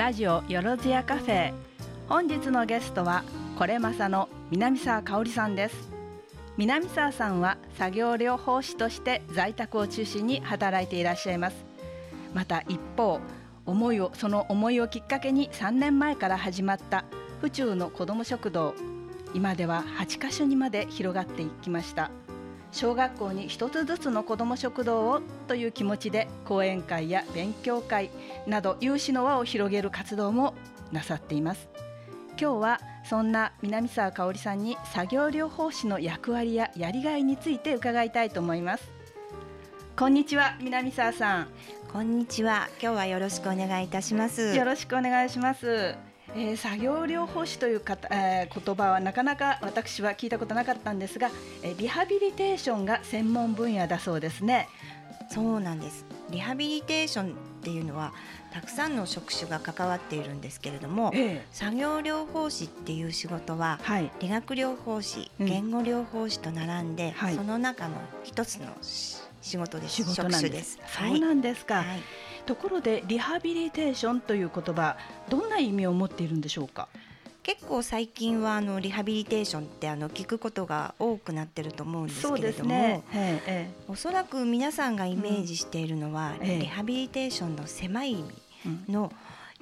[0.00, 1.52] ラジオよろずやカフェ。
[2.08, 3.22] 本日のゲストは
[3.58, 5.90] これまさの南沢香織さんです。
[6.56, 11.56] 南沢さんは作業療法士として在宅を中心に働いていらっしゃいます。
[12.32, 13.20] また一方
[13.66, 17.04] 思いをその思いをきっかけに3年前から始まった
[17.42, 18.72] 府中の子ども食堂。
[19.34, 22.10] 今では8カ所にまで広がっていきました。
[22.72, 28.10] 小学校に一つずつの子ども食堂をという気持ちで講演会や勉強会
[28.46, 30.54] など有志の輪を広げる活動も
[30.92, 31.68] なさっています。
[32.40, 38.90] 今日はそんな南沢香織さんに作業療法士の役割ややりがいについて伺いたいと思います。
[39.96, 41.48] こんにちは南沢さん。
[41.92, 42.68] こんにちは。
[42.80, 44.54] 今日はよろしくお願いいたします。
[44.54, 51.30] よろしくお願いしますえー、作業療法士というか、えー、言葉はなかなか私は聞いたことなかったんですが、
[51.62, 54.68] えー、リハビリテーションが専門分野だそうですね。
[55.32, 58.12] そうなんですリハビリテーションっていうのは
[58.52, 67.94] たくさんの職種が関わっているんですけれども、ええ、作業療法士っていう仕事は、はい、理学療法士、言語療法士と並んで、その中の
[68.24, 70.02] 一つの仕事です。
[70.02, 70.80] 仕事なんです。
[70.98, 71.76] そうなんですか。
[71.76, 72.02] はい
[72.50, 74.96] ところでリハビリテーションという言葉
[75.28, 76.88] どんな意味を持っているんでしょうか？
[77.44, 83.02] 結構最近はあのリハビリテーションってあの聞くことが多くなってると思うんですけれども、ね。
[83.14, 88.24] ええ、おそらく皆さんがイメージしているのは、うん、リハビリテーションの狭い意
[88.64, 89.10] 味の、うん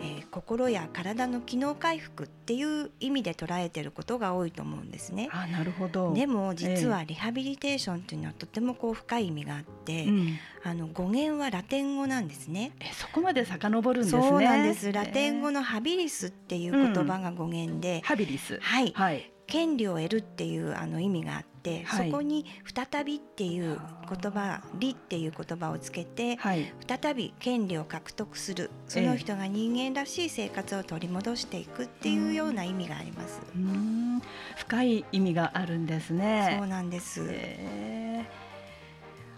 [0.00, 5.28] えー、心や体の機能回復っていう意味で捉えてることが多いと思うんですね。
[5.32, 12.72] あなるほどでも実はリハビリテーションっていうのはとてもこう深い意味があって、うん、あの語源はラテン語なんですね。
[12.80, 14.22] えそこまで遡るんですね。
[14.22, 14.92] そうなんです。
[14.92, 33.40] ラテン語のハビリスっていう言葉が語源で、うん、ハビリスはい、はい、権利を得るっていうあの意味があって、はい、そこに再びっていう言葉「利」っていう言葉をつけて、はい、再び権利を獲得するその人が人間らしい生活を取り戻していくっていうような意味があります。
[33.56, 34.22] うん
[34.56, 36.56] 深い意味があるんですね。
[36.58, 37.26] そうなんです。
[37.30, 38.26] え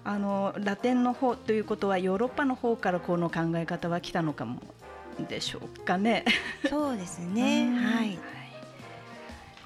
[0.04, 4.60] ー、あのラテンの方ということはヨーロッパの方からこの考え方は来たのかも
[5.28, 6.24] でしょうかね。
[6.68, 7.70] そうですね。
[7.78, 8.18] はい。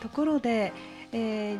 [0.04, 0.75] ところで、
[1.12, 1.59] えー、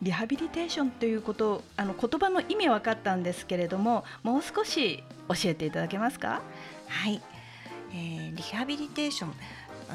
[0.00, 6.40] リハビリテーションということあの言葉の意味は分かったんですけれどももう少し教えていただけますか？
[6.86, 7.20] はい、
[7.92, 9.32] えー、リハビリテーション、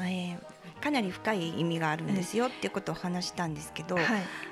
[0.06, 0.51] えー、
[0.82, 4.04] かなり深い意味があるんですよっていうことを話したんですけど、はい、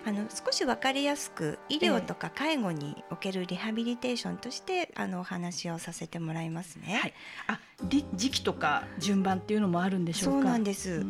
[0.06, 7.00] あの少し分かりやすく医療とか介護におけるリハビリテーションとしてあのお話をさせてもらいますね。
[7.02, 7.14] はい、
[7.48, 11.04] あ時期とか順番っていうのもあるんでしょうそうなんです。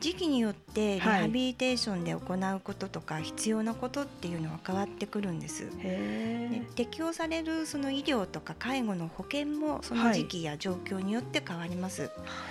[0.00, 5.70] 時期によってリハビリテーションで行うこととか必要なことっていうのは変わってくるんです。
[5.78, 12.02] で適用されるその医療とか介護の保険もその時期や状況によって変わります。
[12.02, 12.10] はい、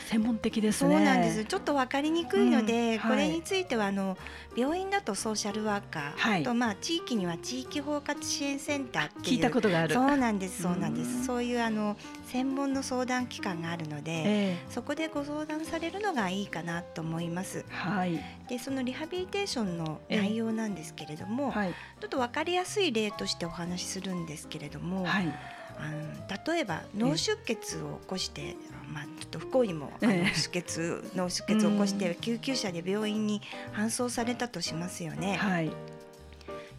[0.10, 0.96] 専門的ですね。
[0.96, 1.46] そうなんです。
[1.46, 4.18] ちょっとわかりにくいので、うんはい、これについてはあの
[4.56, 9.94] 病院だとソーシャルワーカー、はい、とまあ地域には地域包括支援センターっていう聞いたことがある。
[9.94, 10.64] そうなんです。
[10.64, 11.26] そうなんです。
[11.26, 17.66] そういうあの専門の相談機関があるので、えー、そこでご相談されるのがいいかなと思います。
[17.70, 25.06] はい、でそのリハビリテーションの内容なんですけれども、えーはい、ちょっと分かりやすい例としてお話しするんですけれども。
[25.06, 28.56] はいあの例えば脳出血を起こして、
[28.94, 33.42] まあ、ちょっと不幸にも出血、脳出血を起こして救急車で病院に
[33.74, 35.38] 搬送されたとしますよね。
[35.38, 35.72] はい、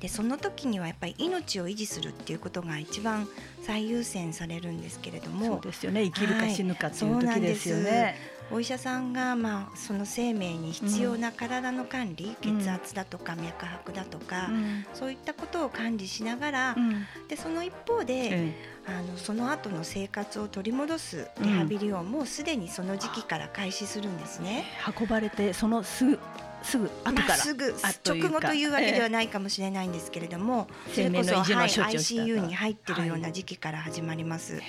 [0.01, 3.29] でその時にはやっぱり命を維持するっていうことが一番
[3.63, 5.47] 最優先されるんですけれども。
[5.47, 6.05] そうですよね。
[6.05, 8.40] 生きるか死ぬかっていう時ですよね。
[8.53, 18.55] お医者さんが、まあ、その生命に必要な体の管理、うん、血圧だとか脈拍だとか、うん、そういったことを管理しながら、うん、でその一方で、
[18.87, 24.65] あのその後の生活を取り戻すリハビリをもうすでにその時期から開始するんですね。
[24.99, 26.19] 運ばれてそのすぐ
[26.63, 27.75] すぐ後から、まあ、すぐ
[28.05, 34.61] 直後というわけではないかもしれないんですけれども、えー、それこそ、はい、ICU に入ってるような時期から始まります。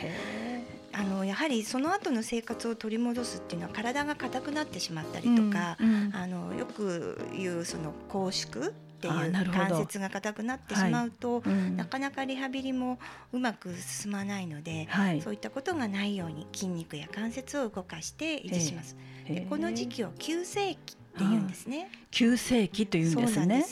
[0.93, 8.71] はいあのやはりその後の生活を取り戻すっていうのは体が硬くなってしまったりとか、うんうん、あのよく言うその拘縮っ
[9.01, 11.49] ていう関節が硬くなってしまうと、はい。
[11.49, 12.99] うん、なかなかリハビリも
[13.33, 18.95] うまく進まないので、はい、そういったことがないように筋肉や関節を動かして維持します。
[19.27, 21.89] でこの時期を急性期っていうんですね。
[22.11, 23.65] 急性期というんですね。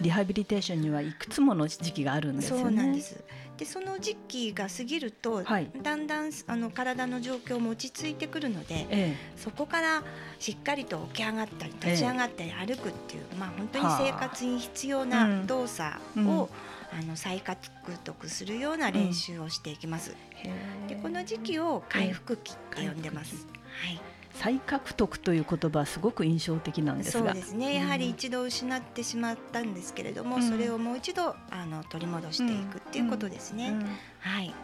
[0.00, 3.22] リハビリテーションにはいくつもの時期があるんです、ね、そうなんです。
[3.60, 10.02] でその時期が過ぎると、はい、だんだんあの体の状況も落ち着いてくるので、ええ、そこから
[10.38, 17.68] しっかりと起き上がったり立ち上がったり歩くっていう、え、まあ本当に生活に必要な動作を、うん、あの再獲
[18.02, 20.16] 得するような練習をしていきます。
[20.82, 23.46] うん、でこの時期を回復期って呼んでます。
[23.84, 24.00] はい
[24.34, 27.74] 再獲得という言葉はすごく印象的なんですそうですね。
[27.74, 33.74] やはり一度失ってしまったんですけれども、うん、それをもう一度あの取り戻していくっていうことですね。
[34.20, 34.54] はい。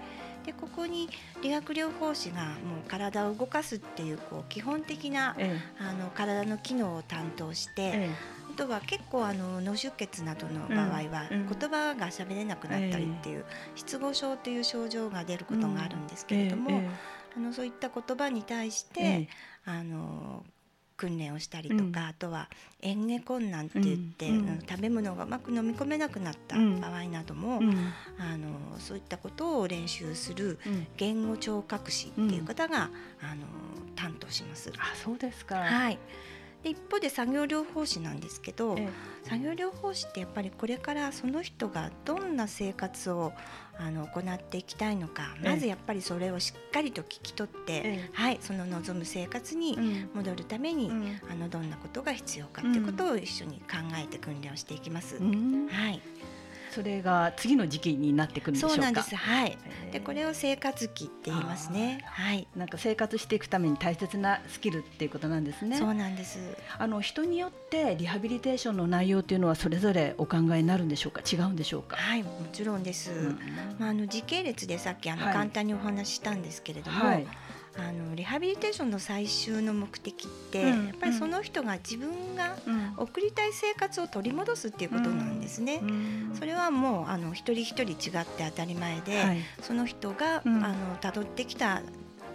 [0.47, 1.09] でここに
[1.43, 2.51] 理学療法士がも
[2.87, 8.11] う体を動かすっていうこう基本的な、ええ、あの体の機能を担当して、え、
[8.53, 16.81] あとは結構あの脳出血などの場合は、言葉が喋れなくなったりっていう、失語症という症状が出ることがあるんですけれども、
[17.37, 19.29] あのそういった言葉に対して、
[19.67, 20.45] あの
[20.97, 22.49] 訓練をしたりとか、うん、あとは
[22.81, 28.49] 嚥下困難って言って、うん、食べ物がうまく飲み込めなくなった場合なども、うん、あの
[28.79, 30.59] そういったことを練習する
[30.97, 32.91] 言語聴覚士っていう方が、
[33.21, 33.43] あの
[33.95, 34.73] 担当します。
[34.79, 35.99] あそうですか、はい。
[36.63, 43.33] で一方で作業療法士なんですけど、ええ、作業療法士ってやっぱりこれからその人がどんな生活を
[43.79, 50.91] あの行っていきたいのか、まずやっぱりそれをしっかりと聞き取って、はい、その望む生活に戻るために、
[51.31, 55.19] あのどんなことが必要かっていうことを一緒に考えて訓練をしていきます。
[55.19, 56.01] はい。
[56.77, 58.77] それが次の時期になってくるんでしょうか？
[58.77, 59.17] そうなんです。
[59.17, 59.57] はい。
[59.93, 62.05] でこれを生活期って言いますね。
[62.05, 62.47] はい。
[62.55, 65.79] なんか生活していくために大切なスキルっていうことなんですね。
[65.79, 66.39] そうなんです。
[66.79, 71.23] あの人によってリハビリテーションの内容というのはそれぞれお考えになるんでしょうか？
[71.27, 71.97] 違うんでしょうか？
[71.97, 73.11] はい、もちろんです。
[73.11, 73.39] うん、
[73.79, 77.07] まああの時系列でさっきあの、簡単にお話ししたんですけれども。
[77.07, 77.27] はい
[77.79, 82.57] あのリハビリテーションの最終の目的って、うん、やっぱりその人が自分が
[82.97, 85.81] 送りたい生活を取り戻すっていうことなんですね。
[85.83, 91.83] うん、それはもうあの一人一人違って当たり前で、はい、その人が、うん、あの辿ってきた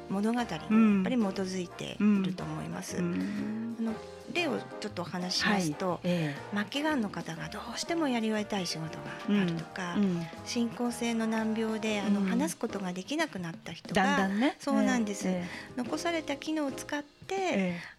[0.10, 2.98] 物語にやっぱり基づいていると思います。
[2.98, 3.94] あの
[4.32, 8.98] 例をちょっとお話しますと、はいえー、末期がんの方がどうしてもやり終えたい仕事
[9.30, 17.21] があるとか、うん、進行性の難病であの、話すことができなくなった人が、だんだんね、そうなんです、えー、残された機能を使って、えー、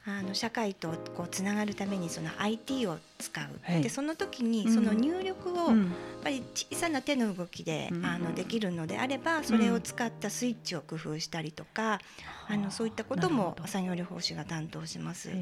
[0.05, 5.77] あの社会とこうつながるためにその IT を使う、でその時にその入力を、やっ
[6.23, 12.01] ぱり小さな手の動きで、あのできるのであればそれを使ったスイッチを工夫したりとか、
[12.49, 15.31] あのそういったことも作業療法士が担当します。
[15.31, 15.39] はい、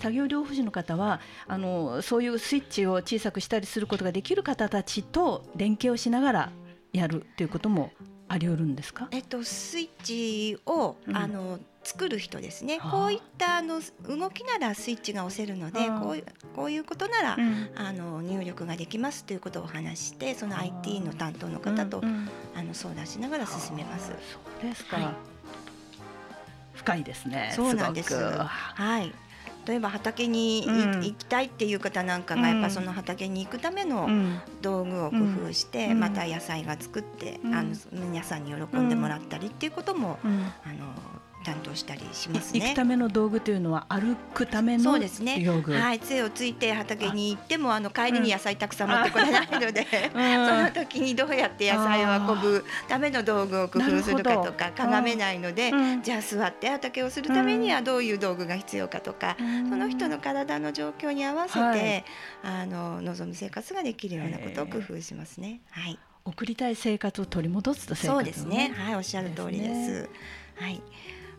[0.00, 6.52] 作業療法士の方はあのそういうスイッチを小さくしたりすることができる方たちと連携をしながら
[6.92, 7.92] やるということも
[8.28, 9.08] あり得るんですか？
[9.10, 11.58] えっとスイッチを、うん、あの
[11.90, 22.00] 作る人ですね、こういったあの動きならスイッチが押せるので、こういうこういうことなら、うん、あの入力ができますということをお話してその IT の担当の方と、
[22.54, 24.06] あの相談しながら進めます。
[24.06, 24.14] そ
[24.66, 25.14] うですか、はい、
[26.74, 27.52] 深いですね。
[27.56, 28.14] そうなんです。
[28.14, 29.12] はい。
[29.66, 34.08] 例えば畑に、行きたいっていう方なんかがやっぱその畑に行くための
[34.62, 35.16] 道具を工
[35.48, 40.94] 夫して、また野菜が作って、あの皆さんに喜んでもらったりっていうことも、あの
[41.44, 42.60] 担当したりしますね。
[42.60, 45.42] 行くための道具というのは歩くためのそうですね。
[45.44, 55.72] はい、杖をついて畑に行ってもあの帰りに野菜たくさん持ってこれないので、うん、その時にどうやって野菜を運ぶための道具を工夫するかとか、かがめないので、
[56.02, 62.04] じゃあ座って畑をするためにはどういう道具が必要かとか、その人の体の状況に合わせて、はい、
[62.42, 65.60] あの望む生活ができるようなことを工夫しますね。
[65.70, 65.98] はい。
[66.24, 68.72] 送りたい生活を取り戻すと、ね、そうですね。
[68.76, 70.10] はい、おっしゃる通りです。
[70.56, 70.82] はい。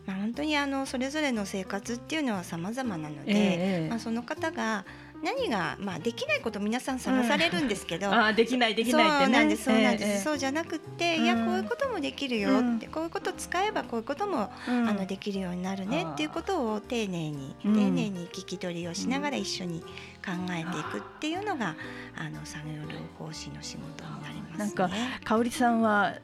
[0.06, 4.84] まあ、本当にあのそれぞれの生活っていうのは様々なので、えー、まあ、その方が
[5.22, 21.76] 何が、まあ、できないこと皆さん探されるんですけど、うん、あできないできないって、ね、そうなんですそうなんです、えー、そうじゃなくて、いやこういうこともできるよって、こういうこと使えばこういうことも、あのできるようになるねっていうことを丁寧に、丁寧に聞き取りをしながら一緒に考えていくっていうのが、
[22.16, 24.90] あの作業療法士の仕事になります、ね、なんか
[25.24, 26.14] 香織さんは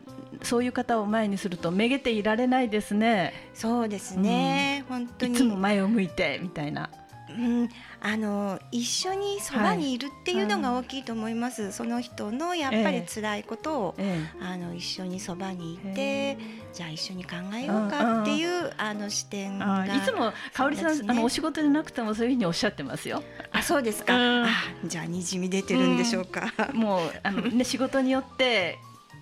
[0.43, 3.33] そういう方を前にするとめげていられないですね。
[3.55, 5.33] そうですね、うん、本当に。
[5.35, 6.91] いつも前を向いてみたいな。
[7.31, 7.69] うん、
[8.01, 16.39] あの一緒にそばにいるっていうのが大きいと思います、はい、その人のやっぱり辛いことを、ええ、あの一緒にそばにいて、
[16.73, 18.65] じゃあ一緒に考えようかっていう、うん。
[18.65, 23.23] うん、あの視点がいつも香織さん、ね、あのお仕事でなくてもそういうふうにおっしゃってますよ。
[23.53, 24.49] あそうですか、うん、あ
[24.87, 26.51] じゃあにじみ出てるんでしょうか。
[26.73, 28.79] うん、もうあの、ね、仕事によって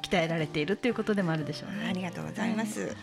[0.09, 1.89] 鍛えられているということでもあるでしょうね。
[1.89, 2.97] ありがとうございます。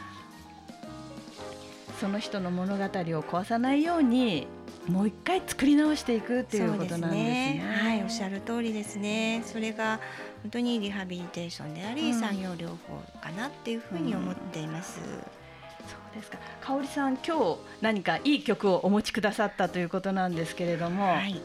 [2.00, 4.48] その人の物語を壊さないように
[4.88, 7.62] もう一回作り直していくっていうことなんですね。
[7.62, 9.42] すねはい、おっしゃる通りですね。
[9.46, 10.00] それが
[10.42, 15.00] 本当にリハビリテーションであり、うん、産業療法かなっていうふうに思っています。
[15.00, 16.38] うん、そうですか。
[16.62, 21.42] 香織さん、今日何かいい曲をお持ちくださったということなんですけれども、はい、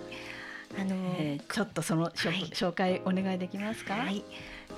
[0.76, 2.12] あのーえー、ちょっとその、はい、
[2.52, 3.94] 紹介お願いできますか？
[3.94, 4.24] はい。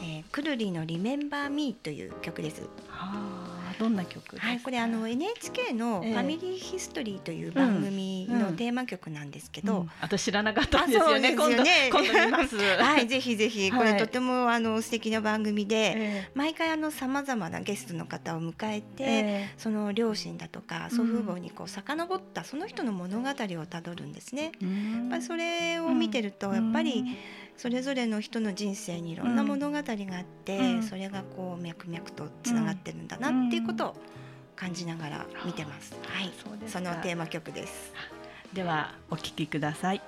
[0.01, 2.63] えー、くるりのリメンバーミーという曲です。
[2.89, 3.50] はあ、
[3.81, 11.35] どんな曲はい、これあの NHK の「ファミリーヒストリー」という番組のテーマ曲なんですけど、あと知らなかったんですよね。
[11.35, 12.59] 今度今度見ます。
[12.77, 13.73] はい、ぜひぜひ。
[13.73, 24.53] これとてもあの素敵な番組で、毎回あのさまざまなゲストの方を迎えて、その両親だとか祖父母にこう遡ったその人の物語をたどるんですね。
[24.61, 27.03] やっぱそれを見てるとやっぱり
[27.61, 33.97] それぞれの人の人生にいろんな物語があって、それがこう脈々とつながってるんだなっていうことを
[34.57, 35.95] 感じながら見てます。
[36.03, 36.33] はい、
[36.67, 37.93] そのテーマ曲です。
[38.55, 40.01] ではお聞きください。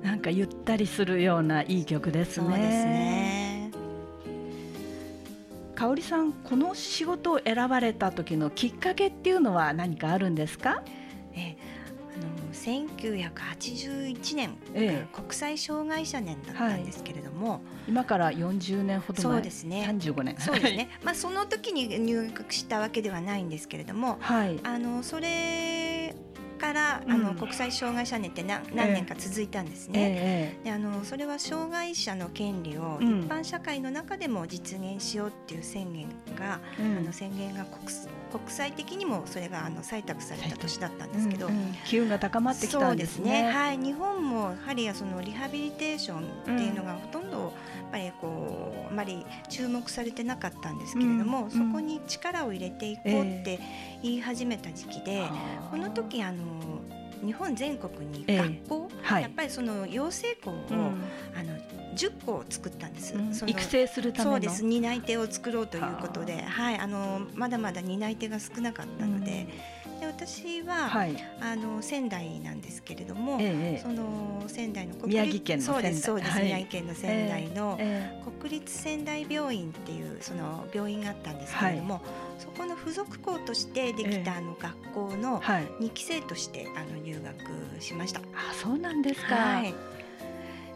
[0.00, 2.46] なんかゆったりするようないい曲ですね。
[2.46, 3.35] そうですね。
[5.76, 10.82] 香織さんこの仕事を選ばれた時のきっかけっていうのは何かあるんですか？
[11.34, 11.54] え
[12.16, 19.86] あの1981年、ええ、国際障害者年だったんですけれども、はい、今から40年ほど前そうですね。
[19.86, 20.36] 35年。
[20.38, 20.88] そうですね。
[21.04, 25.75] まあその時に入学したわけではないんですけれども、はい、あのそれ
[26.56, 30.58] から、あの国際障害者年って何何年か続いたんですね。
[30.64, 37.88] であのそれは障害者の権利を一般社会の中でも実現しようっていう宣言が、あの宣言が国
[38.38, 41.48] 国際的にもそれがあの採択された年だったんですけど、
[41.86, 43.50] 機運が高まってきたんですね。
[43.50, 47.52] はい、日本もやはりそのリハビリテーションっていうのがほとんどやっ
[47.90, 53.58] ぱりこうあまり注目されてなかったんですけれども、そこに力を入れていこうって
[54.02, 55.22] 言い始めた時期で、
[55.70, 56.44] この時あの
[57.24, 61.56] 日本全国に学校、えーはい、やっぱりその養成校を、うん、あの
[61.94, 64.64] 10校作ったんです、うん、育成するためそうです。
[64.64, 69.46] 担い手を作ろうということで、はい、あのまだまだ担い手が少なかったので。
[70.00, 77.78] で私は、はい、あの仙台なんですけれども、ええ、その仙台の宮城県のそうですそうです、はい、宮城県の仙台の
[78.40, 82.02] 国立仙台病院っていうその病院があったんですけれども、はい、
[82.38, 88.20] そこの付属校としてできたあの学校の2期生としてあの入学しました。
[88.20, 89.74] あそうなんですか、はい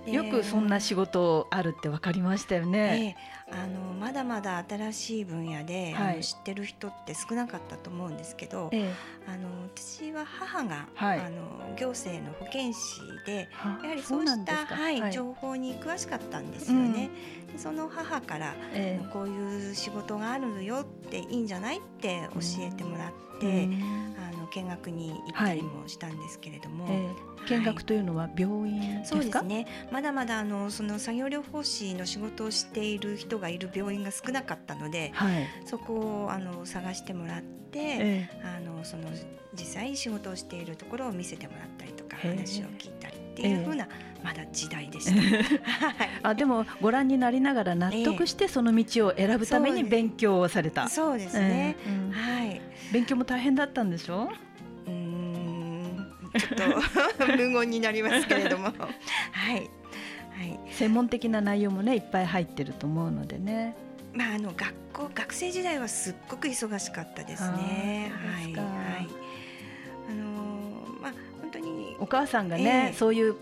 [0.07, 3.17] よくそんな仕事あるって分かりましたよね。
[3.51, 8.93] えー、あのまだまだ新しい分野で、はい、あの知ってる人って少なかったと思うんですけど、えー、
[9.33, 13.49] あの私は母が、はい、あの行政の保健師で
[13.83, 17.11] やはりそうしたはい、情報に詳しかったんですよね。
[17.53, 24.15] うん、その母から、えー、こういう仕事があるよっていいんじゃないって教えてもらって、うん、
[24.51, 26.95] 見学に行ったりもしたんですけれども、はい。
[26.95, 29.67] えー、見学というのは病院そうですね。
[29.91, 39.05] まだまだあのその作業療法士の仕事をしている人がいる病院が少なかったので、はい、そこをあの探してもらって、えー、あのその
[39.55, 43.89] 実際仕事をしているところを見せてもらったりとか話を聞いたりっていうふうな、
[44.23, 45.59] まだ時代でした。
[46.31, 50.89] あでもご覧になりながら納得してその道を選ぶために勉強をされた。
[50.89, 51.77] そうですね。
[52.13, 52.61] はい。
[52.93, 54.29] 勉強も大変だったんでしょ？
[54.87, 54.91] う。
[54.91, 56.07] うん
[56.39, 58.67] ちょっと無言になりますけれども、
[59.33, 59.55] はい。
[59.55, 59.61] は
[60.45, 60.59] い。
[60.71, 63.75] 専門的な内容もねいっぱい入ってると思うのでね。
[64.13, 68.13] まああの学校学生時代はすっごく忙しかったですね。
[68.35, 68.55] はい。
[68.55, 68.61] は
[69.01, 69.09] い。
[72.01, 73.37] お母さんがね、えー、そういう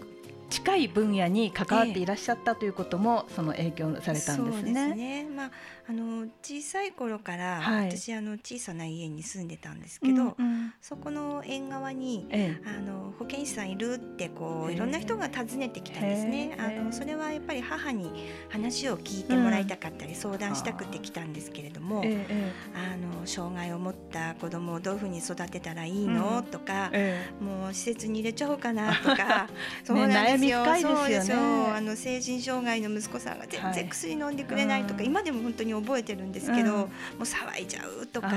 [0.50, 4.44] 近い分野に関わっていらっしゃったということも、その影響されたんですね。
[4.44, 5.28] そうですね。
[5.34, 5.50] まあ、
[5.90, 16.56] あの小さい頃から、はい、私あの小さな家に住んでたんですけど、うんうん、そこの縁側に、ええ、あの保健師さんいるってこういろんな人が訪ねてきたんですね。
[16.58, 18.10] あのそれはやっぱり母に
[18.50, 26.92] 話を聞いてもらいたかったり、うん、相談したくて来たんですけれども、え、あの障害を持った子供をどういうふうに育てたらいいの、うん、とか、
[27.40, 29.48] もう施設に入れちゃおうかなとか、
[29.84, 30.64] そうなんですよ。
[30.64, 31.36] ね、そうですよ。
[31.74, 36.86] あの成人障害の息子さんが全然薬飲んでくれないとか、はい、今でも本当に覚えてるんですけど、うん、も
[37.20, 38.30] う騒いじゃうとか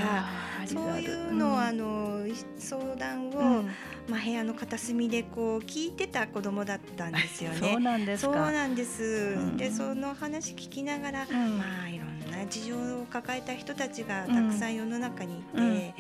[0.66, 2.26] そういうのを、あの
[2.58, 3.64] 相談を、
[4.08, 7.60] まあ、部屋の片隅でこう聞いてた子供だったんですよね。
[7.72, 15.94] そうなんですそうなんです、でその話聞きながら、まあいろんな事情を抱えた人たちがたくさん世の中にいて、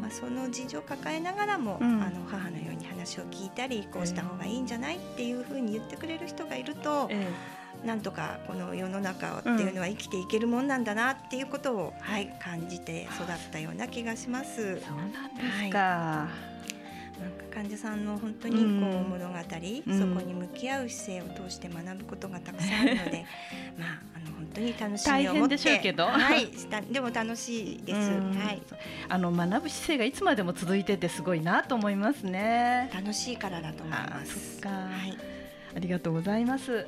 [0.00, 2.58] まあ、その事情を抱えながらも、あの母の
[3.08, 7.08] 話を聞いたりこうした方がいいんじゃないっていうふうに言ってくれる人がいると。
[7.10, 7.58] ええ。
[7.86, 14.80] なんとかこの世の中っていうのは生きていけるもんなんだなっていうことを、はい、感じて育ったような気がします。
[14.80, 16.50] そうなんですか、はい。
[17.22, 22.67] なんか患者さんの本当にこう物語、うん、そこに向き合う姿勢を通して学ぶことがたくさ
[24.68, 26.48] に楽しみを持って、けどはい、
[26.90, 27.98] でも楽しいです。
[27.98, 28.62] はい。
[29.08, 32.90] あの学ぶ姿勢がいつまでも続いててすごいなと思いますね。
[32.94, 34.60] 楽しいからだと思います。
[34.66, 34.70] は
[35.06, 35.38] い。
[35.76, 36.86] ありがとうございます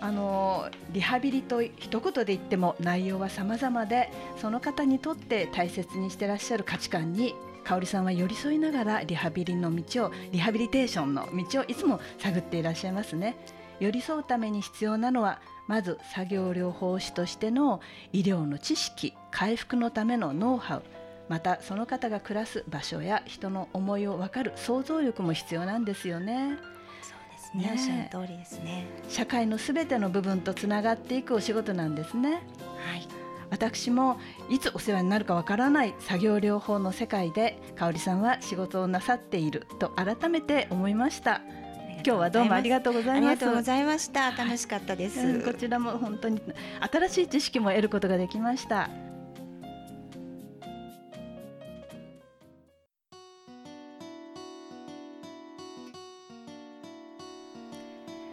[0.00, 13.36] あのリハビリと一言で言っても内容は様々でその方にとって大切にしてらっしゃる価値観に香織さんは寄り添いながらリハビリの道をリハビリテーションの道をいつも探っていらっしゃいますね
[13.80, 17.80] 寄り添うために必要なのはまず作業療法士としての
[18.12, 20.82] 医療の知識回復のためのノウハウ
[21.28, 26.58] またその方が暮らす場所や人の思いを分かる想像力も必要なんですよね。
[27.02, 27.70] そうですね。
[27.72, 28.86] おっしゃる通りですね。
[29.08, 32.32] 社会のすべての部分とつながっていくお仕事なんですね。
[32.32, 33.24] はい。
[33.50, 34.18] 私も
[34.50, 41.40] いつお世話になるかわからない作業療法の世界で香織さんは仕事をなさっていると改めて思いました。
[42.06, 43.28] 今日はどうもありがとうございます。
[43.28, 44.30] ありがとうございました。
[44.32, 46.38] 楽しかったです、こちらも本当に
[46.92, 48.90] 新しい知識も得ることができました。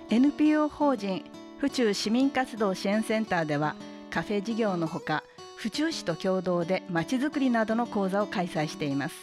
[0.09, 1.23] NPO 法人
[1.57, 3.75] 府中市民活動支援センターでは
[4.09, 5.23] カフェ事業のほか
[5.55, 9.15] 府中市と共同でまちづくりなどの講座を開催しています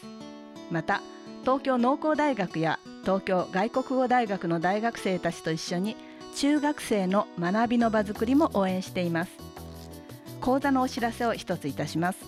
[0.71, 1.03] また
[1.43, 2.79] 東京農工大学や
[3.09, 5.97] 東京外国語大学の大学生たちと一緒に
[6.37, 9.31] 中学生の学びの場づくりも応援しています。
[10.43, 12.19] 講座のお知らせを一ついたします。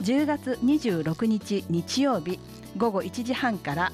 [0.00, 2.40] 10月26日日曜日
[2.78, 3.92] 午後1時半から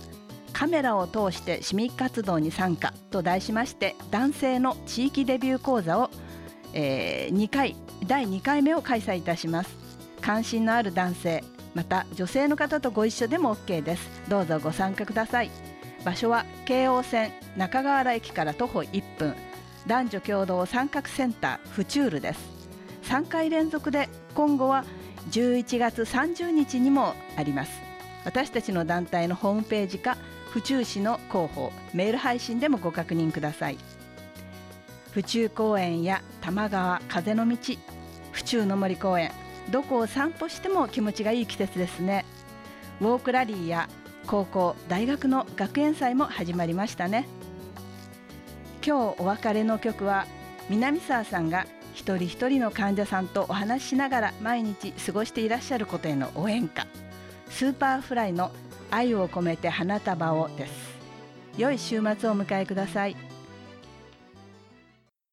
[0.52, 6.10] カメラを通して市民活動に参加と題しまして男性の地域デビュー講座を、
[6.72, 7.74] えー、2回
[8.06, 9.76] 第2回目を開催いたします。
[10.20, 11.42] 関心のある男性
[11.74, 14.08] また女性の方とご一緒でも OK です。
[14.28, 15.71] どうぞご参加ください。
[16.04, 19.34] 場所は京王線中川原駅から徒歩1分。
[19.86, 22.40] 男女共同参画センターフチュールです。
[23.04, 24.84] 3回連続で今後は
[25.30, 27.72] 11月30日にもあります。
[28.24, 30.16] 私たちの団体のホームページか
[30.50, 33.78] 府中市の広報メール配信でもご確認ください。
[35.10, 37.56] 府中公園や玉川風の道
[38.30, 39.32] 府中の森公園
[39.70, 42.24] どこを散歩しても気持ちがいい季節ですね。
[43.00, 43.88] ウォークラリーや
[44.26, 47.26] 高校大学の学園祭も始まりましたね。
[48.84, 50.26] 今日お別れの曲は
[50.68, 56.86] 南沢さんが一人一人の患者さんとお話ししながら毎日過ごしていらっしゃることへの応援歌
[57.48, 58.50] スーパーフライの
[58.90, 60.72] 愛を込めて花束をです。
[61.58, 63.31] 良い週末をお迎えください。